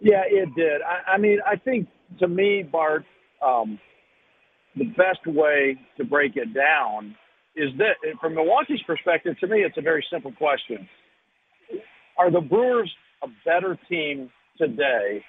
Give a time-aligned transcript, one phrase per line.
[0.00, 0.82] Yeah, it did.
[0.82, 1.88] I, I mean, I think
[2.20, 3.04] to me, Bart,
[3.44, 3.78] um,
[4.76, 7.16] the best way to break it down
[7.56, 10.88] is that from Milwaukee's perspective, to me, it's a very simple question.
[12.18, 15.24] Are the Brewers a better team today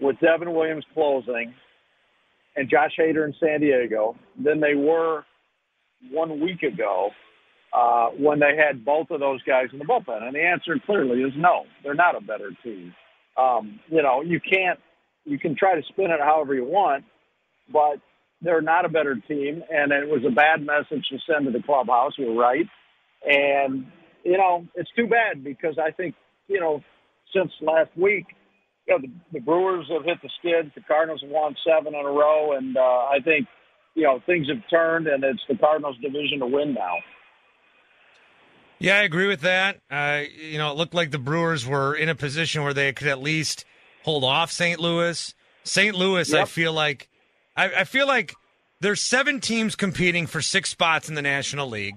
[0.00, 1.54] with Devin Williams closing
[2.56, 5.24] and Josh Hader in San Diego than they were
[6.10, 7.10] one week ago
[7.76, 10.22] uh, when they had both of those guys in the bullpen?
[10.22, 11.64] And the answer clearly is no.
[11.84, 12.94] They're not a better team.
[13.38, 14.80] Um, you know, you can't,
[15.24, 17.04] you can try to spin it however you want,
[17.72, 18.00] but
[18.40, 19.62] they're not a better team.
[19.70, 22.12] And it was a bad message to send to the clubhouse.
[22.16, 22.66] You're right.
[23.24, 23.86] And,
[24.24, 26.14] you know, it's too bad because I think,
[26.48, 26.82] you know,
[27.34, 28.26] since last week,
[28.86, 30.72] you know, the, the Brewers have hit the skids.
[30.74, 32.52] The Cardinals have won seven in a row.
[32.56, 33.46] And uh, I think,
[33.94, 36.96] you know, things have turned and it's the Cardinals division to win now.
[38.78, 39.80] Yeah, I agree with that.
[39.90, 43.08] Uh, you know, it looked like the Brewers were in a position where they could
[43.08, 43.64] at least
[44.04, 44.78] hold off St.
[44.78, 45.34] Louis.
[45.64, 45.94] St.
[45.94, 46.42] Louis, yep.
[46.42, 47.08] I feel like,
[47.56, 48.34] I, I feel like
[48.80, 51.96] there's seven teams competing for six spots in the National League.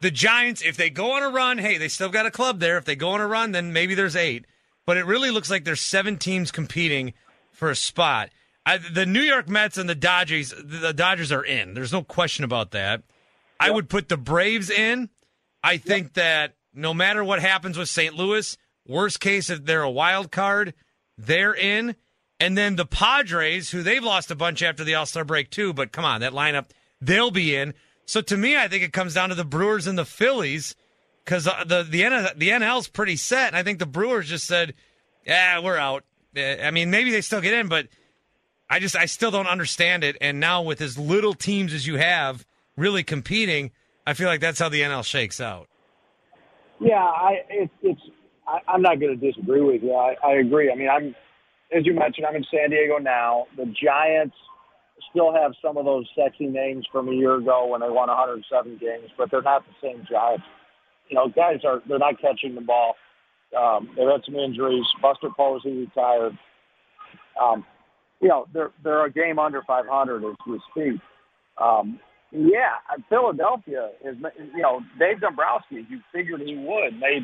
[0.00, 2.76] The Giants, if they go on a run, hey, they still got a club there.
[2.76, 4.44] If they go on a run, then maybe there's eight.
[4.84, 7.14] But it really looks like there's seven teams competing
[7.52, 8.30] for a spot.
[8.66, 11.74] I, the New York Mets and the Dodgers, the Dodgers are in.
[11.74, 13.00] There's no question about that.
[13.00, 13.04] Yep.
[13.60, 15.08] I would put the Braves in.
[15.62, 16.14] I think yep.
[16.14, 18.14] that no matter what happens with St.
[18.14, 18.56] Louis,
[18.86, 20.74] worst case if they're a wild card,
[21.18, 21.96] they're in.
[22.38, 25.72] And then the Padres, who they've lost a bunch after the All Star break too,
[25.72, 26.66] but come on, that lineup,
[27.00, 27.72] they'll be in.
[28.04, 30.76] So to me, I think it comes down to the Brewers and the Phillies
[31.24, 34.46] because uh, the the NL, the NL's pretty set, and I think the Brewers just
[34.46, 34.74] said,
[35.26, 36.04] "Yeah, we're out."
[36.36, 37.88] Uh, I mean, maybe they still get in, but
[38.70, 40.16] I just I still don't understand it.
[40.20, 42.46] And now with as little teams as you have
[42.76, 43.72] really competing,
[44.06, 45.68] I feel like that's how the NL shakes out.
[46.80, 48.00] Yeah, I it, it's
[48.46, 49.94] I, am not going to disagree with you.
[49.94, 50.70] I, I agree.
[50.70, 51.14] I mean, I'm
[51.76, 53.46] as you mentioned, I'm in San Diego now.
[53.56, 54.36] The Giants
[55.10, 58.78] still have some of those sexy names from a year ago when they won 107
[58.78, 60.44] games, but they're not the same Giants.
[61.08, 62.94] You know, guys are they're not catching the ball.
[63.56, 64.84] Um, they've had some injuries.
[65.00, 66.36] Buster Posey retired.
[67.40, 67.64] Um,
[68.20, 71.00] you know, they're they're a game under 500 as we speak.
[71.58, 72.00] Um,
[72.36, 72.76] yeah,
[73.08, 74.16] Philadelphia is,
[74.54, 77.22] you know, Dave Dombrowski, you figured he would, made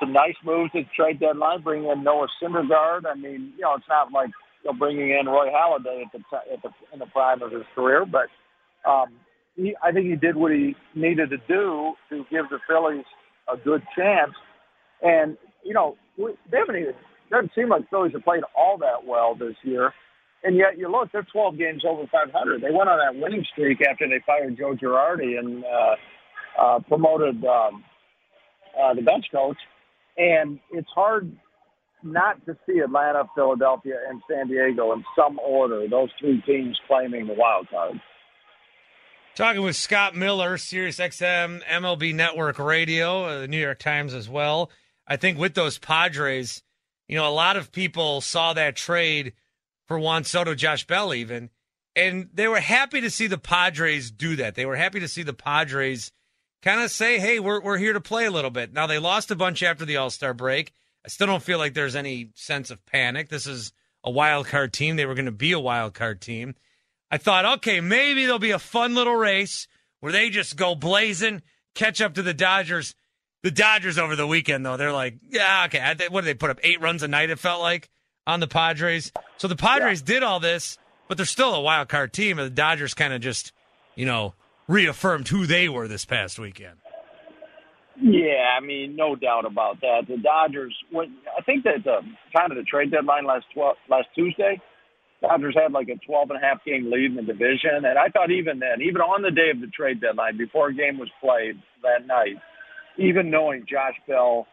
[0.00, 3.02] some nice moves at trade deadline, bringing in Noah Syndergaard.
[3.10, 4.30] I mean, you know, it's not like
[4.64, 6.20] you know, bringing in Roy Halladay at the,
[6.52, 8.28] at the in the prime of his career, but
[8.90, 9.08] um,
[9.56, 13.04] he, I think he did what he needed to do to give the Phillies
[13.52, 14.32] a good chance.
[15.02, 16.94] And you know, they haven't even
[17.30, 19.92] doesn't seem like Phillies have played all that well this year.
[20.42, 22.62] And yet, you look, they're 12 games over 500.
[22.62, 27.44] They went on that winning streak after they fired Joe Girardi and uh, uh, promoted
[27.44, 27.84] um,
[28.80, 29.58] uh, the bench coach.
[30.16, 31.30] And it's hard
[32.02, 37.26] not to see Atlanta, Philadelphia, and San Diego in some order, those three teams claiming
[37.26, 38.00] the wild card.
[39.34, 44.28] Talking with Scott Miller, Sirius XM, MLB Network Radio, uh, the New York Times as
[44.28, 44.70] well.
[45.06, 46.62] I think with those Padres,
[47.08, 49.34] you know, a lot of people saw that trade–
[49.90, 51.50] for Juan Soto, Josh Bell, even.
[51.96, 54.54] And they were happy to see the Padres do that.
[54.54, 56.12] They were happy to see the Padres
[56.62, 58.72] kind of say, hey, we're, we're here to play a little bit.
[58.72, 60.72] Now, they lost a bunch after the All Star break.
[61.04, 63.30] I still don't feel like there's any sense of panic.
[63.30, 63.72] This is
[64.04, 64.94] a wild card team.
[64.94, 66.54] They were going to be a wild card team.
[67.10, 69.66] I thought, okay, maybe there'll be a fun little race
[69.98, 71.42] where they just go blazing,
[71.74, 72.94] catch up to the Dodgers.
[73.42, 75.96] The Dodgers over the weekend, though, they're like, yeah, okay.
[76.10, 76.60] What did they put up?
[76.62, 77.90] Eight runs a night, it felt like
[78.30, 79.12] on the Padres.
[79.36, 80.14] So the Padres yeah.
[80.14, 80.78] did all this,
[81.08, 83.52] but they're still a wild card team, and the Dodgers kind of just,
[83.96, 84.34] you know,
[84.68, 86.76] reaffirmed who they were this past weekend.
[88.00, 90.04] Yeah, I mean, no doubt about that.
[90.08, 92.00] The Dodgers, when, I think that the
[92.34, 94.60] time of the trade deadline last 12, last Tuesday,
[95.20, 97.84] Dodgers had like a 12 and a half game lead in the division.
[97.84, 100.74] And I thought even then, even on the day of the trade deadline, before a
[100.74, 102.36] game was played that night,
[102.96, 104.46] even knowing Josh Bell,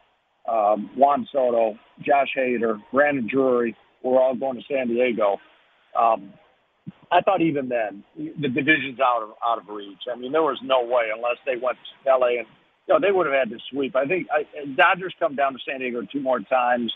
[0.47, 5.37] um, Juan Soto, Josh Hader, Brandon Drury were all going to San Diego,
[5.99, 6.33] um,
[7.11, 10.07] I thought even then the division's out of out of reach.
[10.11, 12.47] I mean, there was no way unless they went to LA and
[12.87, 13.95] you know they would have had to sweep.
[13.95, 14.43] I think I,
[14.75, 16.91] Dodgers come down to San Diego two more times.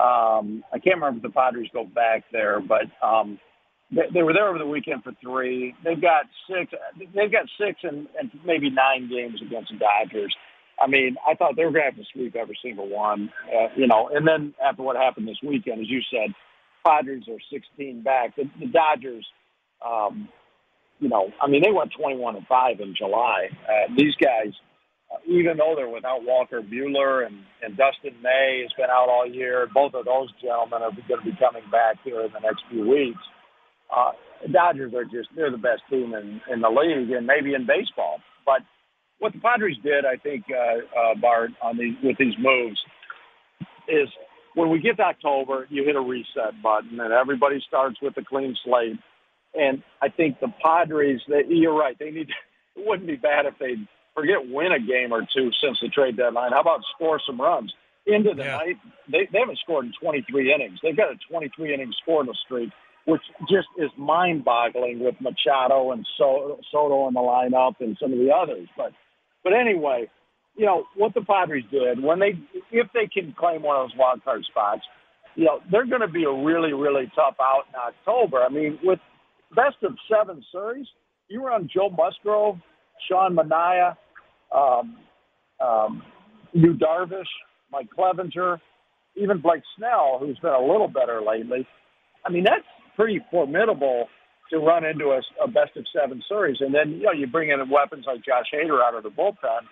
[0.00, 3.38] Um, I can't remember if the Padres go back there, but um,
[3.90, 5.74] they, they were there over the weekend for three.
[5.84, 6.72] They've got six.
[7.14, 10.34] They've got six and, and maybe nine games against the Dodgers.
[10.82, 13.68] I mean, I thought they were going to have to sweep every single one, uh,
[13.76, 14.10] you know.
[14.12, 16.34] And then after what happened this weekend, as you said,
[16.84, 18.34] Padres are 16 back.
[18.36, 19.26] The, the Dodgers,
[19.86, 20.28] um,
[20.98, 23.48] you know, I mean, they went 21 and five in July.
[23.68, 24.52] Uh, these guys
[25.12, 29.26] uh, even though they're without Walker Buehler and, and Dustin May has been out all
[29.26, 32.62] year, both of those gentlemen are going to be coming back here in the next
[32.70, 33.20] few weeks.
[33.94, 34.12] Uh,
[34.50, 38.20] Dodgers are just, they're the best team in, in the league and maybe in baseball.
[38.46, 38.62] But
[39.22, 42.80] what the Padres did, I think, uh, uh, Bart, on these, with these moves
[43.86, 44.08] is
[44.54, 48.24] when we get to October, you hit a reset button and everybody starts with a
[48.24, 48.98] clean slate.
[49.54, 52.30] And I think the Padres, they, you're right, they need,
[52.76, 53.76] it wouldn't be bad if they
[54.12, 56.50] forget win a game or two since the trade deadline.
[56.50, 57.72] How about score some runs?
[58.04, 58.56] Into the yeah.
[58.56, 58.76] night,
[59.08, 60.80] they, they haven't scored in 23 innings.
[60.82, 62.70] They've got a 23 inning scoreless streak,
[63.06, 68.12] which just is mind boggling with Machado and so, Soto in the lineup and some
[68.12, 68.68] of the others.
[68.76, 68.92] But,
[69.44, 70.08] but anyway,
[70.56, 72.38] you know, what the Padres did when they,
[72.70, 74.82] if they can claim one of those wild card spots,
[75.34, 78.42] you know, they're going to be a really, really tough out in October.
[78.42, 78.98] I mean, with
[79.54, 80.86] best of seven series,
[81.28, 82.58] you run Joe Musgrove,
[83.08, 83.96] Sean Manaea,
[84.54, 84.98] um,
[85.64, 86.02] um,
[86.52, 87.24] Yu Darvish,
[87.70, 88.58] Mike Clevinger,
[89.16, 91.66] even Blake Snell, who's been a little better lately.
[92.26, 92.64] I mean, that's
[92.94, 94.06] pretty formidable
[94.52, 96.58] to run into a, a best of seven series.
[96.60, 99.64] And then, you know, you bring in weapons like Josh Hader out of the bullpen.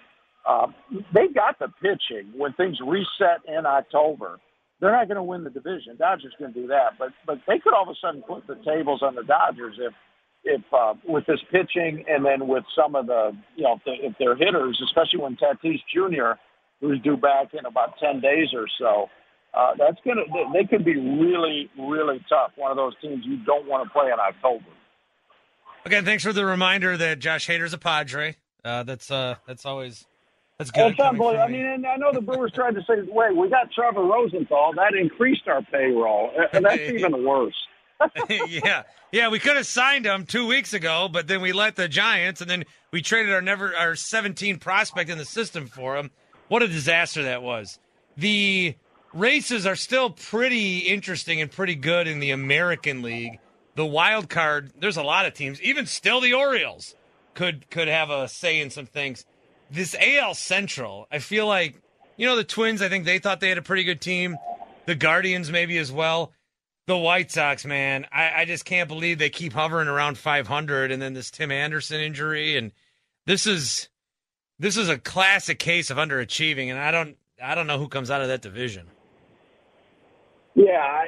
[0.49, 0.75] Um,
[1.15, 4.41] they got the pitching when things reset in October.
[4.81, 5.97] They're not going to win the division.
[5.99, 9.03] Dodgers to do that, but but they could all of a sudden put the tables
[9.03, 9.93] on the Dodgers if
[10.45, 13.93] if uh, with this pitching and then with some of the, you know, if, the,
[14.07, 16.41] if they're hitters, especially when Tatis Jr.,
[16.81, 19.09] who's due back in about 10 days or so,
[19.55, 22.53] uh, that's going to, they could be really, really tough.
[22.57, 24.65] One of those teams you don't want to play in October.
[25.85, 28.37] Again, thanks for the reminder that Josh Hader's a Padre.
[28.65, 30.07] Uh, that's, uh, that's always,
[30.59, 30.93] that's good.
[30.93, 31.43] It's unbelievable.
[31.43, 34.75] I mean, and I know the Brewers tried to say, wait, we got Trevor Rosenthal.
[34.77, 36.31] That increased our payroll.
[36.53, 37.55] And that's even worse.
[38.29, 38.83] yeah,
[39.13, 42.41] yeah, we could have signed him two weeks ago, but then we let the Giants,
[42.41, 46.11] and then we traded our never our 17 prospect in the system for him.
[46.49, 47.79] What a disaster that was.
[48.17, 48.75] The
[49.13, 53.39] races are still pretty interesting and pretty good in the American League.
[53.75, 55.61] The wild card, there's a lot of teams.
[55.63, 56.95] Even still, the Orioles
[57.35, 59.25] could could have a say in some things.
[59.71, 61.81] This AL Central, I feel like,
[62.17, 62.83] you know, the Twins.
[62.83, 64.37] I think they thought they had a pretty good team.
[64.87, 66.33] The Guardians maybe as well
[66.91, 71.01] the White Sox, man, I, I, just can't believe they keep hovering around 500, and
[71.01, 72.73] then this Tim Anderson injury, and
[73.27, 73.89] this is
[74.59, 78.11] this is a classic case of underachieving, and I don't I don't know who comes
[78.11, 78.89] out of that division.
[80.55, 81.07] Yeah, I,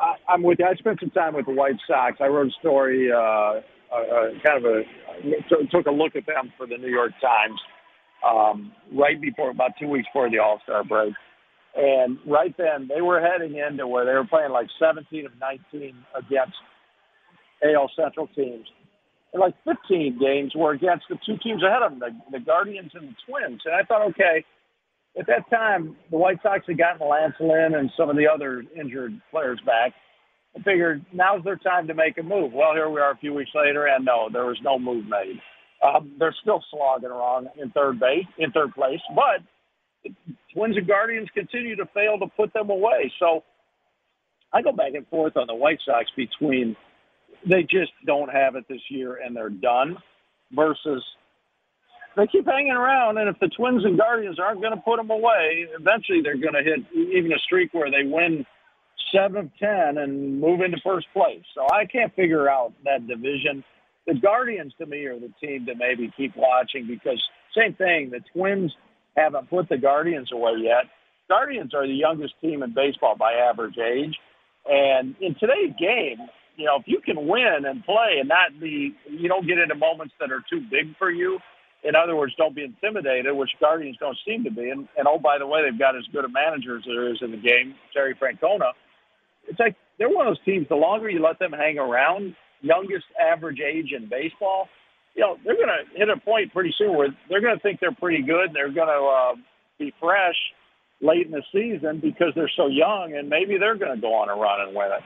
[0.00, 0.66] I, am with you.
[0.66, 2.16] I spent some time with the White Sox.
[2.20, 3.60] I wrote a story, uh, uh,
[4.44, 4.82] kind of a
[5.70, 7.60] took a look at them for the New York Times
[8.26, 11.14] um, right before about two weeks before the All Star break
[11.74, 15.94] and right then, they were heading into where they were playing like 17 of 19
[16.14, 16.54] against
[17.64, 18.66] AL Central teams.
[19.32, 22.92] And like 15 games were against the two teams ahead of them, the, the Guardians
[22.94, 23.60] and the Twins.
[23.64, 24.44] And I thought, okay,
[25.18, 28.64] at that time, the White Sox had gotten Lance Lynn and some of the other
[28.78, 29.92] injured players back.
[30.56, 32.52] I figured now's their time to make a move.
[32.52, 35.40] Well, here we are a few weeks later, and no, there was no move made.
[35.84, 39.42] Um, they're still slogging around in third base, in third place, but
[40.54, 43.12] Twins and Guardians continue to fail to put them away.
[43.18, 43.42] So
[44.52, 46.76] I go back and forth on the White Sox between
[47.48, 49.96] they just don't have it this year and they're done
[50.52, 51.04] versus
[52.16, 53.18] they keep hanging around.
[53.18, 56.54] And if the Twins and Guardians aren't going to put them away, eventually they're going
[56.54, 58.46] to hit even a streak where they win
[59.14, 61.42] seven of 10 and move into first place.
[61.54, 63.64] So I can't figure out that division.
[64.06, 67.22] The Guardians to me are the team to maybe keep watching because
[67.56, 68.10] same thing.
[68.10, 68.72] The Twins
[69.16, 70.84] haven't put the Guardians away yet.
[71.28, 74.16] Guardians are the youngest team in baseball by average age.
[74.66, 76.18] And in today's game,
[76.56, 79.74] you know, if you can win and play and not be, you don't get into
[79.74, 81.38] moments that are too big for you,
[81.84, 84.70] In other words, don't be intimidated, which Guardians don't seem to be.
[84.70, 87.18] And, and oh, by the way, they've got as good a manager as there is
[87.20, 88.72] in the game, Terry Francona.
[89.46, 90.66] It's like they're one of those teams.
[90.68, 94.68] The longer you let them hang around, youngest average age in baseball,
[95.14, 97.80] you know they're going to hit a point pretty soon where they're going to think
[97.80, 98.46] they're pretty good.
[98.46, 99.34] And they're going to uh,
[99.78, 100.36] be fresh
[101.02, 104.30] late in the season because they're so young, and maybe they're going to go on
[104.30, 105.02] a run and win it.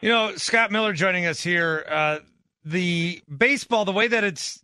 [0.00, 1.86] You know, Scott Miller joining us here.
[1.88, 2.18] Uh,
[2.64, 4.61] the baseball, the way that it's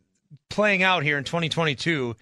[0.49, 2.16] playing out here in 2022,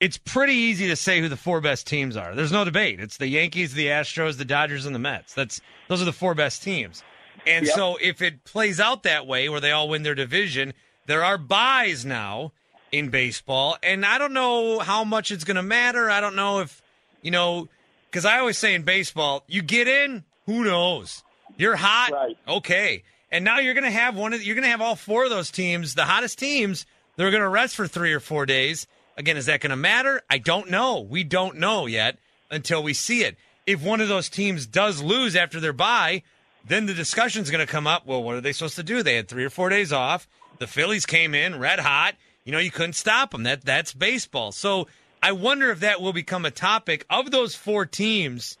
[0.00, 2.34] it's pretty easy to say who the four best teams are.
[2.34, 3.00] There's no debate.
[3.00, 5.34] It's the Yankees, the Astros, the Dodgers, and the Mets.
[5.34, 7.02] That's those are the four best teams.
[7.46, 7.74] And yep.
[7.74, 10.74] so if it plays out that way, where they all win their division,
[11.06, 12.52] there are buys now
[12.90, 16.10] in baseball, and I don't know how much it's going to matter.
[16.10, 16.82] I don't know if
[17.22, 17.68] you know,
[18.10, 21.22] because I always say in baseball, you get in, who knows?
[21.56, 22.36] You're hot, right.
[22.48, 23.04] okay.
[23.30, 25.30] And now you're going to have one of you're going to have all four of
[25.30, 26.86] those teams, the hottest teams.
[27.16, 28.86] They're going to rest for three or four days.
[29.16, 30.22] Again, is that going to matter?
[30.30, 31.00] I don't know.
[31.00, 32.18] We don't know yet
[32.50, 33.36] until we see it.
[33.66, 36.22] If one of those teams does lose after their bye,
[36.66, 38.06] then the discussion's going to come up.
[38.06, 39.02] Well, what are they supposed to do?
[39.02, 40.28] They had three or four days off.
[40.58, 42.14] The Phillies came in red hot.
[42.44, 43.44] You know, you couldn't stop them.
[43.44, 44.52] That that's baseball.
[44.52, 44.88] So
[45.22, 48.58] I wonder if that will become a topic of those four teams.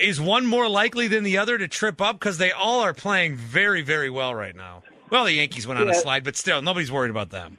[0.00, 3.36] Is one more likely than the other to trip up because they all are playing
[3.36, 4.82] very, very well right now?
[5.10, 5.94] Well, the Yankees went on yeah.
[5.94, 7.58] a slide, but still, nobody's worried about them.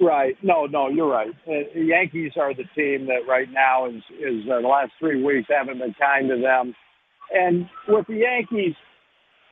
[0.00, 0.36] Right.
[0.42, 1.28] No, no, you're right.
[1.46, 5.22] Uh, the Yankees are the team that right now is is uh, the last three
[5.22, 6.74] weeks haven't been kind to them,
[7.32, 8.74] and with the Yankees,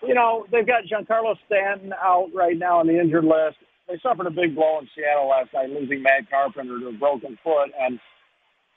[0.02, 3.56] you know they've got Giancarlo Stanton out right now on the injured list.
[3.88, 7.38] They suffered a big blow in Seattle last night, losing Matt Carpenter to a broken
[7.44, 8.00] foot, and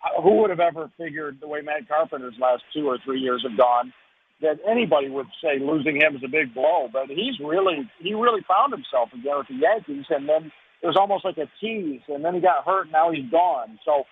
[0.03, 3.46] uh, who would have ever figured the way Matt Carpenter's last two or three years
[3.48, 3.93] have gone
[4.42, 8.42] that anybody would say losing him is a big blow, but he's really he really
[8.48, 12.26] found himself again with the Yankees, and then it was almost like a tease, and
[12.26, 13.80] then he got hurt, and now he's gone.
[13.86, 14.04] So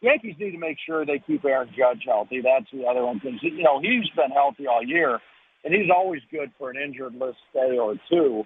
[0.00, 2.40] Yankees need to make sure they keep Aaron Judge healthy.
[2.40, 5.20] That's the other one because you know he's been healthy all year,
[5.64, 8.44] and he's always good for an injured list day or two.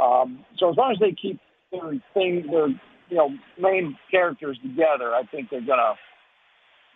[0.00, 5.14] Um, so as long as they keep their thing, their you know main characters together,
[5.14, 5.94] I think they're gonna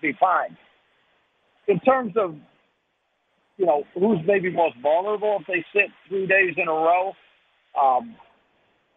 [0.02, 0.56] be fine.
[1.68, 2.36] In terms of
[3.56, 7.12] you know, who's maybe most vulnerable if they sit three days in a row?
[7.80, 8.16] Um,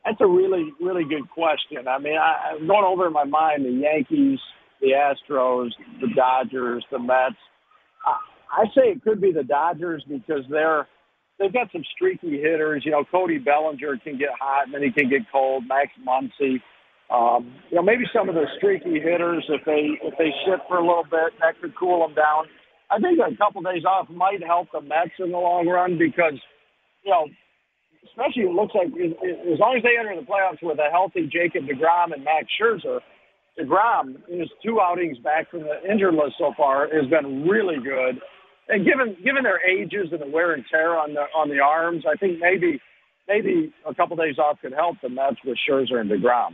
[0.06, 1.88] that's a really, really good question.
[1.88, 4.40] I mean, I, I'm going over in my mind the Yankees,
[4.82, 5.70] the Astros,
[6.02, 7.36] the Dodgers, the Mets.
[8.06, 10.88] I, I say it could be the Dodgers because they're
[11.40, 12.84] they've got some streaky hitters.
[12.86, 15.64] You know, Cody Bellinger can get hot and then he can get cold.
[15.68, 16.62] Max Muncy.
[17.10, 20.78] Um, you know, maybe some of the streaky hitters, if they if they sit for
[20.78, 22.46] a little bit, that could cool them down.
[22.92, 26.40] I think a couple days off might help the Mets in the long run because,
[27.04, 27.28] you know,
[28.10, 31.70] especially it looks like as long as they enter the playoffs with a healthy Jacob
[31.70, 33.00] DeGrom and Max Scherzer,
[33.60, 38.22] DeGrom, his two outings back from the injured list so far, has been really good.
[38.70, 42.06] And given given their ages and the wear and tear on the on the arms,
[42.10, 42.80] I think maybe
[43.28, 46.54] maybe a couple days off could help the Mets with Scherzer and DeGrom.